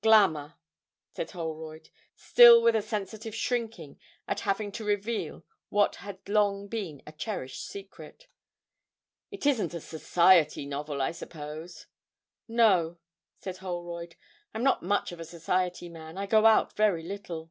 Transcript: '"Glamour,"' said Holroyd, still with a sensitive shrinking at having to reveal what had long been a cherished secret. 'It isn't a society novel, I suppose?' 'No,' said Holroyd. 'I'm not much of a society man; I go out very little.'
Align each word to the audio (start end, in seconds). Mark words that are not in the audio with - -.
'"Glamour,"' 0.00 0.54
said 1.12 1.32
Holroyd, 1.32 1.90
still 2.16 2.62
with 2.62 2.74
a 2.74 2.80
sensitive 2.80 3.34
shrinking 3.34 3.98
at 4.26 4.40
having 4.40 4.72
to 4.72 4.82
reveal 4.82 5.44
what 5.68 5.96
had 5.96 6.26
long 6.26 6.68
been 6.68 7.02
a 7.06 7.12
cherished 7.12 7.62
secret. 7.68 8.26
'It 9.30 9.44
isn't 9.44 9.74
a 9.74 9.82
society 9.82 10.64
novel, 10.64 11.02
I 11.02 11.10
suppose?' 11.12 11.86
'No,' 12.48 12.96
said 13.36 13.58
Holroyd. 13.58 14.16
'I'm 14.54 14.62
not 14.62 14.82
much 14.82 15.12
of 15.12 15.20
a 15.20 15.24
society 15.26 15.90
man; 15.90 16.16
I 16.16 16.24
go 16.24 16.46
out 16.46 16.74
very 16.78 17.02
little.' 17.02 17.50